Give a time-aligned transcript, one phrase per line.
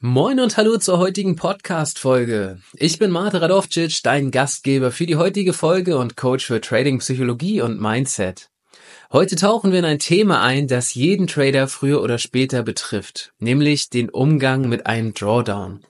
[0.00, 2.60] Moin und hallo zur heutigen Podcast-Folge.
[2.74, 7.62] Ich bin Mate Radovcic, dein Gastgeber für die heutige Folge und Coach für Trading, Psychologie
[7.62, 8.48] und Mindset.
[9.12, 13.90] Heute tauchen wir in ein Thema ein, das jeden Trader früher oder später betrifft, nämlich
[13.90, 15.80] den Umgang mit einem Drawdown.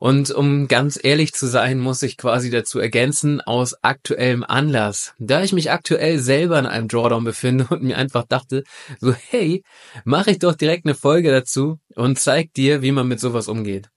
[0.00, 5.14] Und um ganz ehrlich zu sein, muss ich quasi dazu ergänzen, aus aktuellem Anlass.
[5.18, 8.64] Da ich mich aktuell selber in einem Drawdown befinde und mir einfach dachte,
[9.00, 9.62] so hey,
[10.04, 13.90] mache ich doch direkt eine Folge dazu und zeig dir, wie man mit sowas umgeht.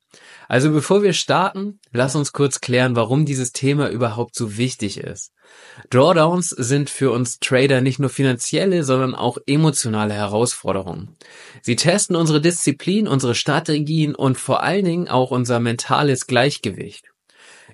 [0.48, 5.32] Also bevor wir starten, lass uns kurz klären, warum dieses Thema überhaupt so wichtig ist.
[5.90, 11.16] Drawdowns sind für uns Trader nicht nur finanzielle, sondern auch emotionale Herausforderungen.
[11.62, 17.06] Sie testen unsere Disziplin, unsere Strategien und vor allen Dingen auch unser mentales Gleichgewicht.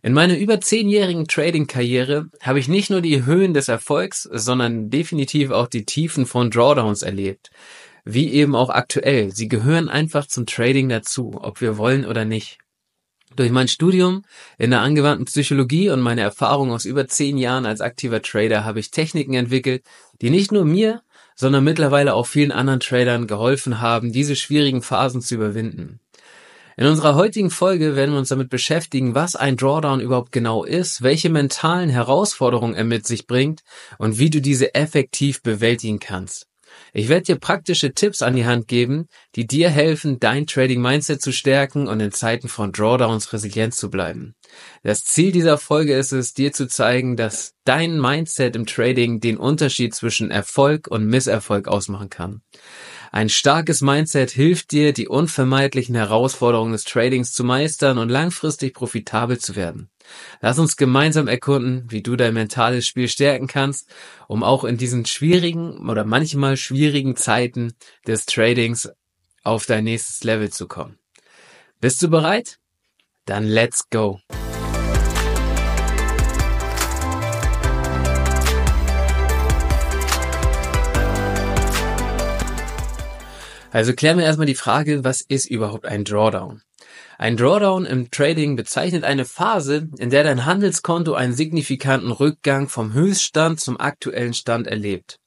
[0.03, 5.49] In meiner über zehnjährigen Trading-Karriere habe ich nicht nur die Höhen des Erfolgs, sondern definitiv
[5.49, 7.49] auch die Tiefen von Drawdowns erlebt
[8.07, 9.31] wie eben auch aktuell.
[9.31, 12.59] Sie gehören einfach zum Trading dazu, ob wir wollen oder nicht.
[13.35, 14.23] Durch mein Studium
[14.57, 18.79] in der angewandten Psychologie und meine Erfahrung aus über zehn Jahren als aktiver Trader habe
[18.79, 19.83] ich Techniken entwickelt,
[20.21, 21.01] die nicht nur mir,
[21.35, 25.99] sondern mittlerweile auch vielen anderen Tradern geholfen haben, diese schwierigen Phasen zu überwinden.
[26.77, 31.01] In unserer heutigen Folge werden wir uns damit beschäftigen, was ein Drawdown überhaupt genau ist,
[31.01, 33.61] welche mentalen Herausforderungen er mit sich bringt
[33.97, 36.47] und wie du diese effektiv bewältigen kannst.
[36.93, 41.21] Ich werde dir praktische Tipps an die Hand geben, die dir helfen, dein Trading Mindset
[41.21, 44.35] zu stärken und in Zeiten von Drawdowns resilient zu bleiben.
[44.83, 49.37] Das Ziel dieser Folge ist es, dir zu zeigen, dass dein Mindset im Trading den
[49.37, 52.41] Unterschied zwischen Erfolg und Misserfolg ausmachen kann.
[53.17, 59.39] Ein starkes Mindset hilft dir, die unvermeidlichen Herausforderungen des Tradings zu meistern und langfristig profitabel
[59.39, 59.89] zu werden.
[60.39, 63.89] Lass uns gemeinsam erkunden, wie du dein mentales Spiel stärken kannst,
[64.27, 67.73] um auch in diesen schwierigen oder manchmal schwierigen Zeiten
[68.05, 68.87] des Tradings
[69.43, 70.99] auf dein nächstes Level zu kommen.
[71.81, 72.59] Bist du bereit?
[73.25, 74.19] Dann let's go!
[83.77, 86.63] Also klären wir erstmal die Frage, was ist überhaupt ein Drawdown?
[87.19, 92.93] Ein Drawdown im Trading bezeichnet eine Phase, in der dein Handelskonto einen signifikanten Rückgang vom
[92.93, 95.19] Höchststand zum aktuellen Stand erlebt.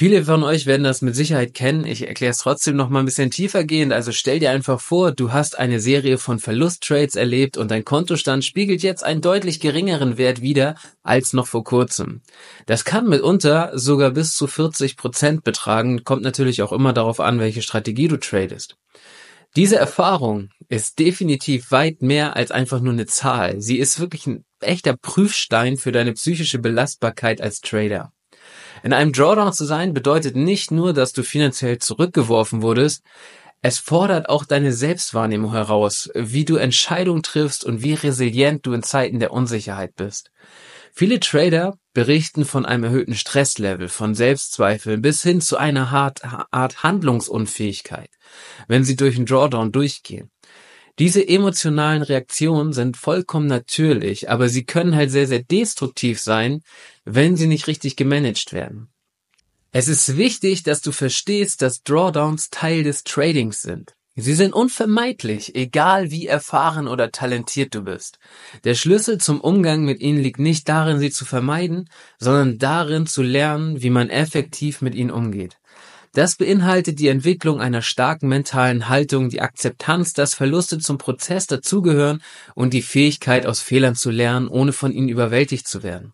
[0.00, 1.84] Viele von euch werden das mit Sicherheit kennen.
[1.84, 3.92] Ich erkläre es trotzdem noch mal ein bisschen tiefer gehend.
[3.92, 8.44] Also stell dir einfach vor, du hast eine Serie von Verlusttrades erlebt und dein Kontostand
[8.44, 12.22] spiegelt jetzt einen deutlich geringeren Wert wider als noch vor kurzem.
[12.66, 16.04] Das kann mitunter sogar bis zu 40 Prozent betragen.
[16.04, 18.76] Kommt natürlich auch immer darauf an, welche Strategie du tradest.
[19.56, 23.60] Diese Erfahrung ist definitiv weit mehr als einfach nur eine Zahl.
[23.60, 28.12] Sie ist wirklich ein echter Prüfstein für deine psychische Belastbarkeit als Trader.
[28.82, 33.02] In einem Drawdown zu sein bedeutet nicht nur, dass du finanziell zurückgeworfen wurdest,
[33.60, 38.84] es fordert auch deine Selbstwahrnehmung heraus, wie du Entscheidungen triffst und wie resilient du in
[38.84, 40.30] Zeiten der Unsicherheit bist.
[40.92, 48.10] Viele Trader berichten von einem erhöhten Stresslevel, von Selbstzweifeln bis hin zu einer Art Handlungsunfähigkeit,
[48.68, 50.30] wenn sie durch einen Drawdown durchgehen.
[50.98, 56.62] Diese emotionalen Reaktionen sind vollkommen natürlich, aber sie können halt sehr, sehr destruktiv sein,
[57.04, 58.88] wenn sie nicht richtig gemanagt werden.
[59.70, 63.94] Es ist wichtig, dass du verstehst, dass Drawdowns Teil des Tradings sind.
[64.16, 68.18] Sie sind unvermeidlich, egal wie erfahren oder talentiert du bist.
[68.64, 71.88] Der Schlüssel zum Umgang mit ihnen liegt nicht darin, sie zu vermeiden,
[72.18, 75.57] sondern darin zu lernen, wie man effektiv mit ihnen umgeht.
[76.18, 82.24] Das beinhaltet die Entwicklung einer starken mentalen Haltung, die Akzeptanz, dass Verluste zum Prozess dazugehören
[82.56, 86.12] und die Fähigkeit, aus Fehlern zu lernen, ohne von ihnen überwältigt zu werden.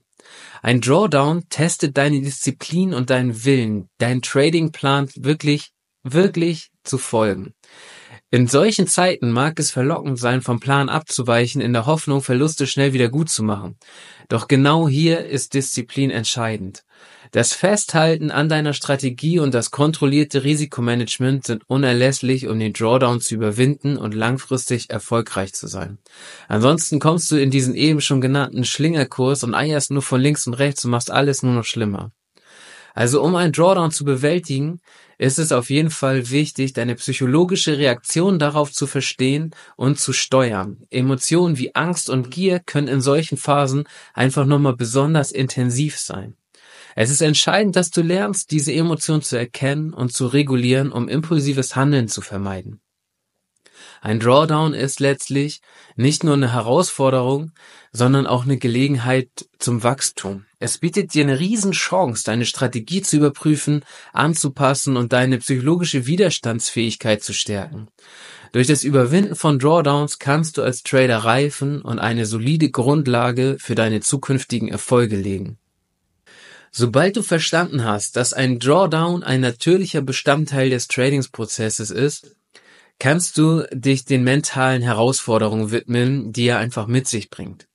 [0.60, 5.70] Ein Drawdown testet deine Disziplin und deinen Willen, deinen Tradingplan wirklich,
[6.02, 7.54] wirklich zu folgen.
[8.34, 12.92] In solchen Zeiten mag es verlockend sein, vom Plan abzuweichen, in der Hoffnung, Verluste schnell
[12.92, 13.76] wieder gut zu machen.
[14.28, 16.82] Doch genau hier ist Disziplin entscheidend.
[17.30, 23.36] Das Festhalten an deiner Strategie und das kontrollierte Risikomanagement sind unerlässlich, um den Drawdown zu
[23.36, 25.98] überwinden und langfristig erfolgreich zu sein.
[26.48, 30.54] Ansonsten kommst du in diesen eben schon genannten Schlingerkurs und eierst nur von links und
[30.54, 32.10] rechts und machst alles nur noch schlimmer.
[32.94, 34.80] Also um einen Drawdown zu bewältigen,
[35.18, 40.78] ist es auf jeden Fall wichtig, deine psychologische Reaktion darauf zu verstehen und zu steuern.
[40.90, 46.36] Emotionen wie Angst und Gier können in solchen Phasen einfach nochmal besonders intensiv sein.
[46.94, 51.74] Es ist entscheidend, dass du lernst, diese Emotionen zu erkennen und zu regulieren, um impulsives
[51.74, 52.80] Handeln zu vermeiden.
[54.04, 55.62] Ein Drawdown ist letztlich
[55.96, 57.52] nicht nur eine Herausforderung,
[57.90, 60.44] sondern auch eine Gelegenheit zum Wachstum.
[60.58, 67.32] Es bietet dir eine Riesenchance, deine Strategie zu überprüfen, anzupassen und deine psychologische Widerstandsfähigkeit zu
[67.32, 67.88] stärken.
[68.52, 73.74] Durch das Überwinden von Drawdowns kannst du als Trader reifen und eine solide Grundlage für
[73.74, 75.56] deine zukünftigen Erfolge legen.
[76.72, 82.36] Sobald du verstanden hast, dass ein Drawdown ein natürlicher Bestandteil des Tradingsprozesses ist,
[83.04, 87.68] kannst du dich den mentalen Herausforderungen widmen, die er einfach mit sich bringt.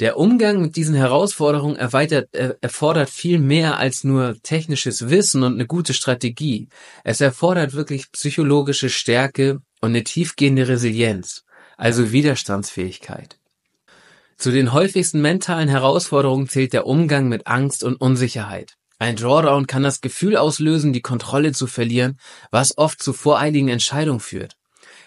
[0.00, 5.52] Der Umgang mit diesen Herausforderungen erweitert, äh, erfordert viel mehr als nur technisches Wissen und
[5.52, 6.70] eine gute Strategie.
[7.04, 11.44] Es erfordert wirklich psychologische Stärke und eine tiefgehende Resilienz,
[11.76, 13.38] also Widerstandsfähigkeit.
[14.38, 18.78] Zu den häufigsten mentalen Herausforderungen zählt der Umgang mit Angst und Unsicherheit.
[18.98, 22.18] Ein Drawdown kann das Gefühl auslösen, die Kontrolle zu verlieren,
[22.50, 24.56] was oft zu voreiligen Entscheidungen führt.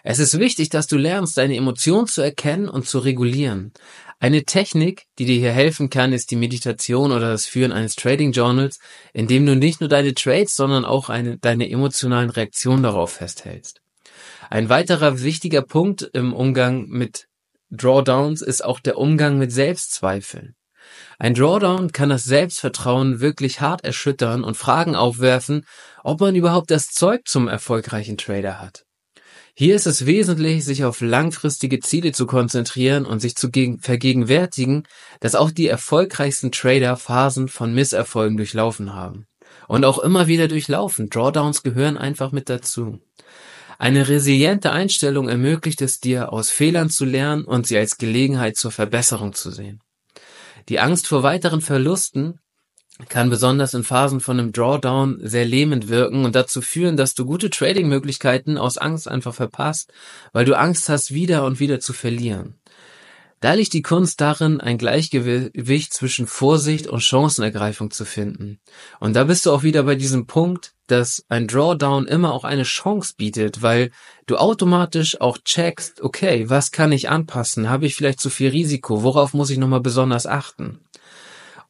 [0.07, 3.73] Es ist wichtig, dass du lernst, deine Emotionen zu erkennen und zu regulieren.
[4.19, 8.31] Eine Technik, die dir hier helfen kann, ist die Meditation oder das Führen eines Trading
[8.31, 8.77] Journals,
[9.13, 13.81] in dem du nicht nur deine Trades, sondern auch eine, deine emotionalen Reaktionen darauf festhältst.
[14.51, 17.25] Ein weiterer wichtiger Punkt im Umgang mit
[17.71, 20.53] Drawdowns ist auch der Umgang mit Selbstzweifeln.
[21.17, 25.65] Ein Drawdown kann das Selbstvertrauen wirklich hart erschüttern und Fragen aufwerfen,
[26.03, 28.84] ob man überhaupt das Zeug zum erfolgreichen Trader hat.
[29.57, 33.49] Hier ist es wesentlich, sich auf langfristige Ziele zu konzentrieren und sich zu
[33.79, 34.83] vergegenwärtigen,
[35.21, 39.27] dass auch die erfolgreichsten Trader Phasen von Misserfolgen durchlaufen haben.
[39.69, 41.09] Und auch immer wieder durchlaufen.
[41.09, 42.99] Drawdowns gehören einfach mit dazu.
[43.79, 48.71] Eine resiliente Einstellung ermöglicht es dir, aus Fehlern zu lernen und sie als Gelegenheit zur
[48.71, 49.81] Verbesserung zu sehen.
[50.67, 52.39] Die Angst vor weiteren Verlusten
[53.09, 57.25] kann besonders in Phasen von einem Drawdown sehr lähmend wirken und dazu führen, dass du
[57.25, 59.92] gute Trading-Möglichkeiten aus Angst einfach verpasst,
[60.31, 62.56] weil du Angst hast, wieder und wieder zu verlieren.
[63.42, 68.59] Da liegt die Kunst darin, ein Gleichgewicht zwischen Vorsicht und Chancenergreifung zu finden.
[69.00, 72.63] Und da bist du auch wieder bei diesem Punkt, dass ein Drawdown immer auch eine
[72.63, 73.91] Chance bietet, weil
[74.25, 77.69] du automatisch auch checkst, okay, was kann ich anpassen?
[77.69, 79.03] Habe ich vielleicht zu viel Risiko?
[79.03, 80.80] Worauf muss ich nochmal besonders achten?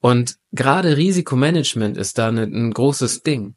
[0.06, 3.56] Und gerade Risikomanagement ist da ein großes Ding.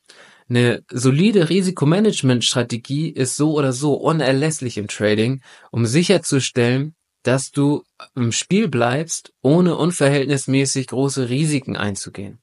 [0.49, 5.43] Eine solide Risikomanagement-Strategie ist so oder so unerlässlich im Trading,
[5.73, 7.83] um sicherzustellen, dass du
[8.17, 12.39] im Spiel bleibst, ohne unverhältnismäßig große Risiken einzugehen.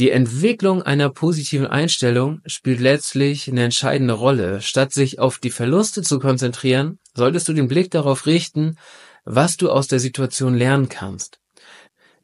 [0.00, 4.60] Die Entwicklung einer positiven Einstellung spielt letztlich eine entscheidende Rolle.
[4.62, 8.78] Statt sich auf die Verluste zu konzentrieren, solltest du den Blick darauf richten,
[9.24, 11.38] was du aus der Situation lernen kannst.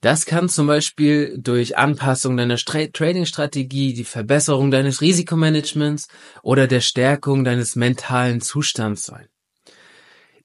[0.00, 6.08] Das kann zum Beispiel durch Anpassung deiner Trading-Strategie, die Verbesserung deines Risikomanagements
[6.42, 9.26] oder der Stärkung deines mentalen Zustands sein.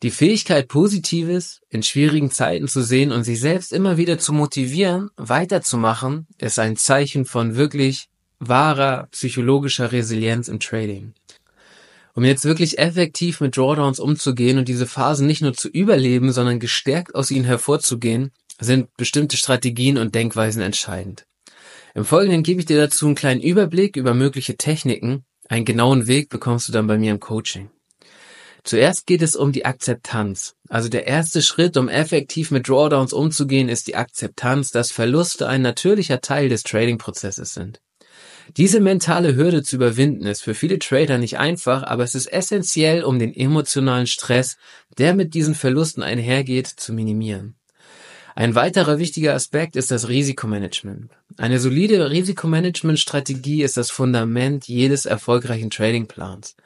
[0.04, 5.10] Die Fähigkeit, Positives in schwierigen Zeiten zu sehen und sich selbst immer wieder zu motivieren,
[5.16, 8.10] weiterzumachen, ist ein Zeichen von wirklich
[8.40, 11.13] wahrer psychologischer Resilienz im Trading.
[12.13, 16.60] Um jetzt wirklich effektiv mit Drawdowns umzugehen und diese Phasen nicht nur zu überleben, sondern
[16.60, 21.25] gestärkt aus ihnen hervorzugehen, sind bestimmte Strategien und Denkweisen entscheidend.
[21.94, 25.25] Im Folgenden gebe ich dir dazu einen kleinen Überblick über mögliche Techniken.
[25.48, 27.69] Einen genauen Weg bekommst du dann bei mir im Coaching.
[28.66, 30.56] Zuerst geht es um die Akzeptanz.
[30.69, 35.62] Also der erste Schritt, um effektiv mit Drawdowns umzugehen, ist die Akzeptanz, dass Verluste ein
[35.62, 37.80] natürlicher Teil des Trading-Prozesses sind.
[38.57, 43.04] Diese mentale Hürde zu überwinden ist für viele Trader nicht einfach, aber es ist essentiell,
[43.04, 44.57] um den emotionalen Stress,
[44.98, 47.56] der mit diesen Verlusten einhergeht, zu minimieren.
[48.37, 51.09] Ein weiterer wichtiger Aspekt ist das Risikomanagement.
[51.37, 56.57] Eine solide Risikomanagement-Strategie ist das Fundament jedes erfolgreichen Tradingplans.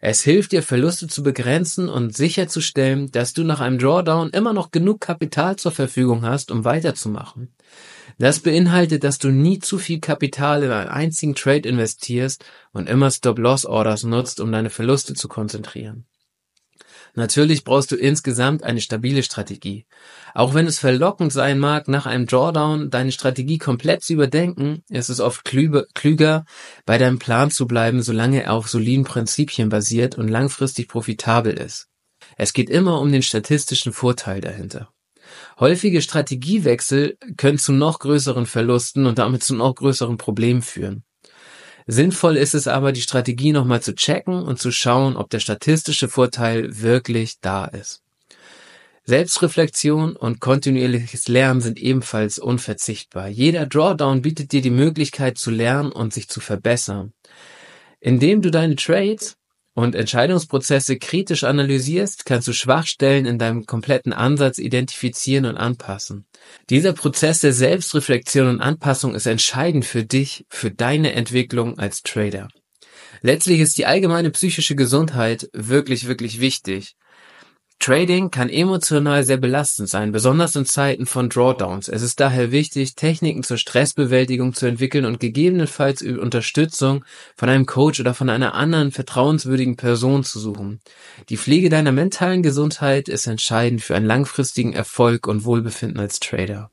[0.00, 4.72] Es hilft dir, Verluste zu begrenzen und sicherzustellen, dass du nach einem Drawdown immer noch
[4.72, 7.54] genug Kapital zur Verfügung hast, um weiterzumachen.
[8.18, 13.12] Das beinhaltet, dass du nie zu viel Kapital in einen einzigen Trade investierst und immer
[13.12, 16.04] Stop-Loss-Orders nutzt, um deine Verluste zu konzentrieren.
[17.14, 19.84] Natürlich brauchst du insgesamt eine stabile Strategie.
[20.34, 25.10] Auch wenn es verlockend sein mag, nach einem Drawdown deine Strategie komplett zu überdenken, ist
[25.10, 26.44] es oft klüger,
[26.86, 31.88] bei deinem Plan zu bleiben, solange er auf soliden Prinzipien basiert und langfristig profitabel ist.
[32.38, 34.88] Es geht immer um den statistischen Vorteil dahinter.
[35.60, 41.04] Häufige Strategiewechsel können zu noch größeren Verlusten und damit zu noch größeren Problemen führen.
[41.86, 46.08] Sinnvoll ist es aber, die Strategie nochmal zu checken und zu schauen, ob der statistische
[46.08, 48.02] Vorteil wirklich da ist.
[49.04, 53.26] Selbstreflexion und kontinuierliches Lernen sind ebenfalls unverzichtbar.
[53.26, 57.12] Jeder Drawdown bietet dir die Möglichkeit zu lernen und sich zu verbessern.
[57.98, 59.36] Indem du deine Trades
[59.74, 66.26] und Entscheidungsprozesse kritisch analysierst, kannst du Schwachstellen in deinem kompletten Ansatz identifizieren und anpassen.
[66.70, 72.48] Dieser Prozess der Selbstreflexion und Anpassung ist entscheidend für dich, für deine Entwicklung als Trader.
[73.20, 76.94] Letztlich ist die allgemeine psychische Gesundheit wirklich, wirklich wichtig.
[77.82, 81.88] Trading kann emotional sehr belastend sein, besonders in Zeiten von Drawdowns.
[81.88, 87.98] Es ist daher wichtig, Techniken zur Stressbewältigung zu entwickeln und gegebenenfalls Unterstützung von einem Coach
[87.98, 90.78] oder von einer anderen vertrauenswürdigen Person zu suchen.
[91.28, 96.70] Die Pflege deiner mentalen Gesundheit ist entscheidend für einen langfristigen Erfolg und Wohlbefinden als Trader.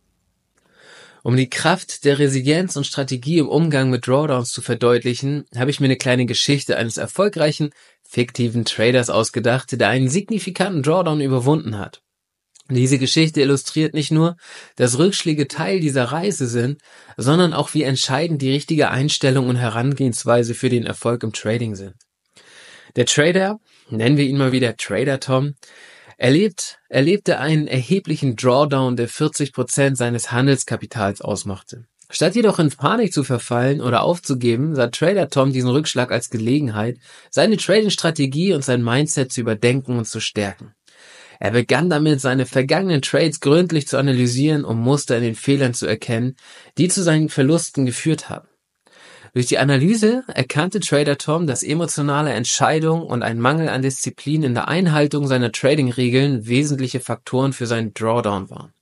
[1.24, 5.80] Um die Kraft der Resilienz und Strategie im Umgang mit Drawdowns zu verdeutlichen, habe ich
[5.80, 7.72] mir eine kleine Geschichte eines erfolgreichen,
[8.10, 12.02] fiktiven Traders ausgedacht, der einen signifikanten Drawdown überwunden hat.
[12.68, 14.36] Diese Geschichte illustriert nicht nur,
[14.76, 16.82] dass Rückschläge Teil dieser Reise sind,
[17.18, 21.94] sondern auch wie entscheidend die richtige Einstellung und Herangehensweise für den Erfolg im Trading sind.
[22.96, 25.54] Der Trader, nennen wir ihn mal wieder Trader Tom,
[26.18, 31.86] erlebt, erlebte einen erheblichen Drawdown, der 40 Prozent seines Handelskapitals ausmachte.
[32.12, 36.98] Statt jedoch in Panik zu verfallen oder aufzugeben, sah Trader Tom diesen Rückschlag als Gelegenheit,
[37.30, 40.74] seine Trading-Strategie und sein Mindset zu überdenken und zu stärken.
[41.40, 45.86] Er begann damit, seine vergangenen Trades gründlich zu analysieren, um Muster in den Fehlern zu
[45.86, 46.36] erkennen,
[46.78, 48.48] die zu seinen Verlusten geführt haben.
[49.34, 54.56] Durch die Analyse erkannte Trader Tom, dass emotionale Entscheidungen und ein Mangel an Disziplin in
[54.56, 58.74] der Einhaltung seiner Trading-Regeln wesentliche Faktoren für seinen Drawdown waren.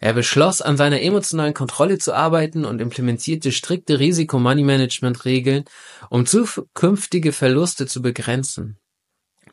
[0.00, 5.64] Er beschloss, an seiner emotionalen Kontrolle zu arbeiten und implementierte strikte Risiko-Money-Management-Regeln,
[6.08, 8.78] um zukünftige Verluste zu begrenzen.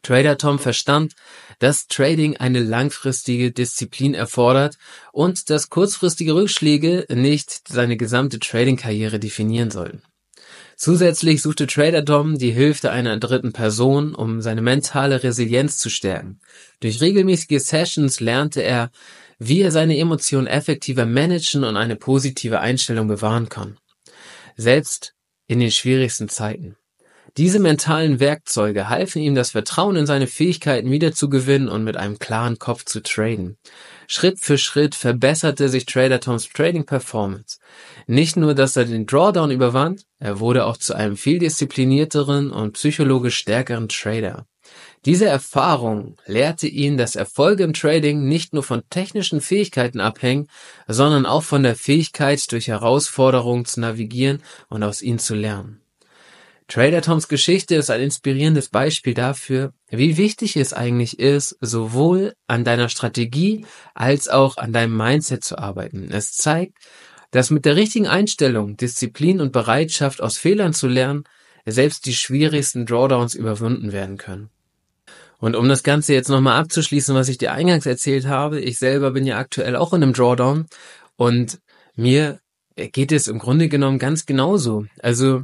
[0.04, 1.14] Trader Tom verstand,
[1.58, 4.78] dass Trading eine langfristige Disziplin erfordert
[5.12, 10.04] und dass kurzfristige Rückschläge nicht seine gesamte Trading-Karriere definieren sollten.
[10.78, 16.40] Zusätzlich suchte Trader Tom die Hilfe einer dritten Person, um seine mentale Resilienz zu stärken.
[16.82, 18.92] Durch regelmäßige Sessions lernte er,
[19.40, 23.78] wie er seine Emotionen effektiver managen und eine positive Einstellung bewahren kann.
[24.56, 25.14] Selbst
[25.48, 26.78] in den schwierigsten Zeiten.
[27.38, 32.60] Diese mentalen Werkzeuge halfen ihm, das Vertrauen in seine Fähigkeiten wiederzugewinnen und mit einem klaren
[32.60, 33.58] Kopf zu traden.
[34.08, 37.58] Schritt für Schritt verbesserte sich Trader Toms Trading Performance.
[38.08, 42.74] Nicht nur, dass er den Drawdown überwand, er wurde auch zu einem viel disziplinierteren und
[42.74, 44.46] psychologisch stärkeren Trader.
[45.06, 50.48] Diese Erfahrung lehrte ihn, dass Erfolge im Trading nicht nur von technischen Fähigkeiten abhängen,
[50.88, 55.82] sondern auch von der Fähigkeit, durch Herausforderungen zu navigieren und aus ihnen zu lernen.
[56.68, 62.64] Trader Toms Geschichte ist ein inspirierendes Beispiel dafür, wie wichtig es eigentlich ist, sowohl an
[62.64, 66.10] deiner Strategie als auch an deinem Mindset zu arbeiten.
[66.12, 66.80] Es zeigt,
[67.30, 71.26] dass mit der richtigen Einstellung, Disziplin und Bereitschaft aus Fehlern zu lernen,
[71.68, 74.50] selbst die schwierigsten Drawdowns überwunden werden können.
[75.46, 79.12] Und um das Ganze jetzt nochmal abzuschließen, was ich dir eingangs erzählt habe, ich selber
[79.12, 80.66] bin ja aktuell auch in einem Drawdown
[81.18, 81.60] und
[81.96, 82.40] mir
[82.76, 84.88] geht es im Grunde genommen ganz genauso.
[85.04, 85.44] Also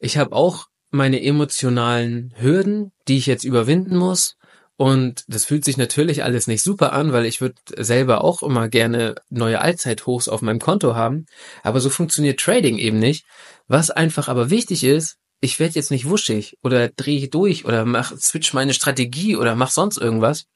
[0.00, 4.36] ich habe auch meine emotionalen Hürden, die ich jetzt überwinden muss.
[4.76, 8.68] Und das fühlt sich natürlich alles nicht super an, weil ich würde selber auch immer
[8.68, 11.24] gerne neue Allzeithochs auf meinem Konto haben.
[11.62, 13.24] Aber so funktioniert Trading eben nicht.
[13.66, 18.16] Was einfach aber wichtig ist, ich werde jetzt nicht wuschig oder drehe durch oder mach,
[18.16, 20.46] switch meine Strategie oder mach sonst irgendwas,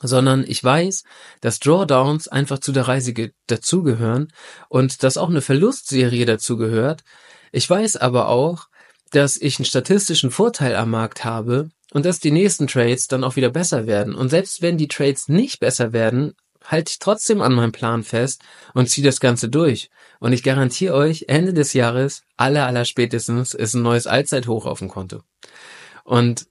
[0.00, 1.02] sondern ich weiß,
[1.40, 3.14] dass Drawdowns einfach zu der Reise
[3.46, 4.30] dazugehören
[4.68, 7.02] und dass auch eine Verlustserie dazugehört.
[7.52, 8.68] Ich weiß aber auch,
[9.12, 13.36] dass ich einen statistischen Vorteil am Markt habe und dass die nächsten Trades dann auch
[13.36, 14.14] wieder besser werden.
[14.14, 18.42] Und selbst wenn die Trades nicht besser werden, halte ich trotzdem an meinem Plan fest
[18.74, 19.90] und ziehe das Ganze durch.
[20.20, 24.78] Und ich garantiere euch, Ende des Jahres, aller, aller spätestens, ist ein neues Allzeithoch auf
[24.78, 25.22] dem Konto.
[26.04, 26.46] Und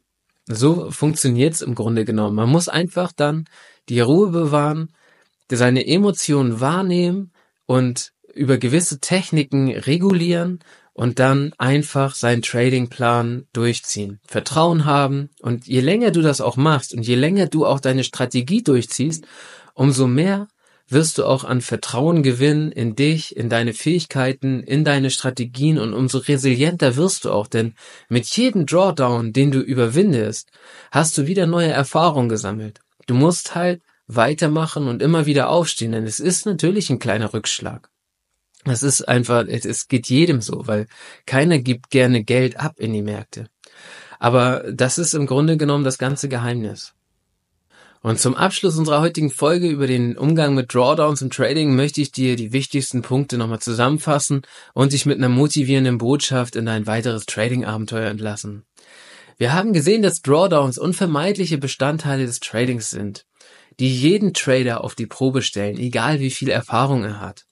[0.45, 2.35] so funktioniert's im Grunde genommen.
[2.35, 3.45] Man muss einfach dann
[3.89, 4.93] die Ruhe bewahren,
[5.49, 7.31] seine Emotionen wahrnehmen
[7.65, 10.59] und über gewisse Techniken regulieren
[10.93, 14.19] und dann einfach seinen Tradingplan durchziehen.
[14.25, 18.03] Vertrauen haben und je länger du das auch machst und je länger du auch deine
[18.03, 19.25] Strategie durchziehst,
[19.73, 20.47] umso mehr
[20.91, 25.93] wirst du auch an Vertrauen gewinnen in dich, in deine Fähigkeiten, in deine Strategien und
[25.93, 27.75] umso resilienter wirst du auch, denn
[28.09, 30.51] mit jedem Drawdown, den du überwindest,
[30.91, 32.81] hast du wieder neue Erfahrungen gesammelt.
[33.07, 37.89] Du musst halt weitermachen und immer wieder aufstehen, denn es ist natürlich ein kleiner Rückschlag.
[38.65, 40.87] Das ist einfach, es geht jedem so, weil
[41.25, 43.47] keiner gibt gerne Geld ab in die Märkte.
[44.19, 46.93] Aber das ist im Grunde genommen das ganze Geheimnis.
[48.03, 52.11] Und zum Abschluss unserer heutigen Folge über den Umgang mit Drawdowns im Trading möchte ich
[52.11, 54.41] dir die wichtigsten Punkte nochmal zusammenfassen
[54.73, 58.65] und dich mit einer motivierenden Botschaft in dein weiteres Trading-Abenteuer entlassen.
[59.37, 63.25] Wir haben gesehen, dass Drawdowns unvermeidliche Bestandteile des Tradings sind,
[63.79, 67.45] die jeden Trader auf die Probe stellen, egal wie viel Erfahrung er hat.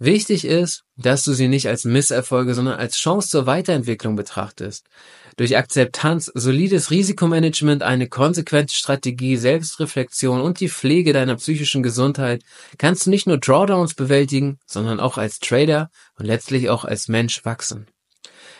[0.00, 4.88] Wichtig ist, dass du sie nicht als Misserfolge, sondern als Chance zur Weiterentwicklung betrachtest.
[5.36, 12.42] Durch Akzeptanz, solides Risikomanagement, eine konsequente Strategie, Selbstreflexion und die Pflege deiner psychischen Gesundheit
[12.78, 17.44] kannst du nicht nur Drawdowns bewältigen, sondern auch als Trader und letztlich auch als Mensch
[17.44, 17.86] wachsen.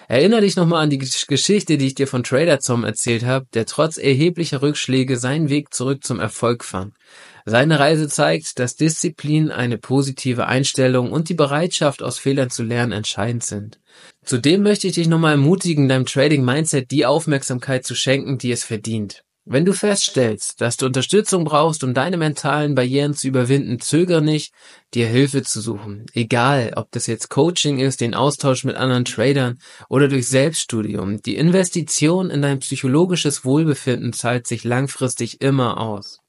[0.09, 3.67] Erinnere dich nochmal an die Geschichte, die ich dir von Trader Tom erzählt habe, der
[3.67, 6.95] trotz erheblicher Rückschläge seinen Weg zurück zum Erfolg fand.
[7.45, 12.93] Seine Reise zeigt, dass Disziplin, eine positive Einstellung und die Bereitschaft, aus Fehlern zu lernen,
[12.93, 13.81] entscheidend sind.
[14.25, 18.65] Zudem möchte ich dich nochmal ermutigen, deinem Trading Mindset die Aufmerksamkeit zu schenken, die es
[18.65, 19.25] verdient.
[19.45, 24.55] Wenn du feststellst, dass du Unterstützung brauchst, um deine mentalen Barrieren zu überwinden, zögere nicht,
[24.95, 26.07] dir Hilfe zu suchen.
[26.13, 29.59] Egal, ob das jetzt Coaching ist, den Austausch mit anderen Tradern
[29.89, 31.23] oder durch Selbststudium.
[31.23, 36.22] Die Investition in dein psychologisches Wohlbefinden zahlt sich langfristig immer aus.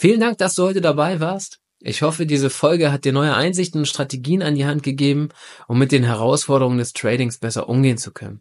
[0.00, 1.58] Vielen Dank, dass du heute dabei warst.
[1.80, 5.30] Ich hoffe, diese Folge hat dir neue Einsichten und Strategien an die Hand gegeben,
[5.66, 8.40] um mit den Herausforderungen des Tradings besser umgehen zu können.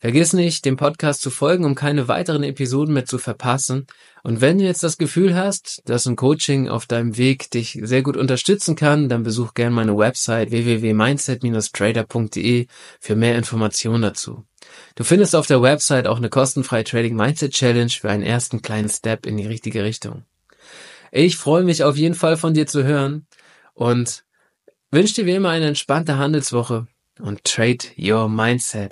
[0.00, 3.86] Vergiss nicht, dem Podcast zu folgen, um keine weiteren Episoden mehr zu verpassen.
[4.24, 8.02] Und wenn du jetzt das Gefühl hast, dass ein Coaching auf deinem Weg dich sehr
[8.02, 12.66] gut unterstützen kann, dann besuch gerne meine Website www.mindset-trader.de
[12.98, 14.46] für mehr Informationen dazu.
[14.96, 18.88] Du findest auf der Website auch eine kostenfreie Trading Mindset Challenge für einen ersten kleinen
[18.88, 20.24] Step in die richtige Richtung.
[21.10, 23.26] Ich freue mich auf jeden Fall von dir zu hören
[23.74, 24.24] und
[24.90, 26.86] wünsche dir wie immer eine entspannte Handelswoche
[27.20, 28.90] und trade your mindset.